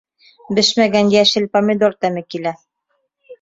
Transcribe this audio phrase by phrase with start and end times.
[0.59, 2.55] Бешмәгән йәшел помидор тәме килә.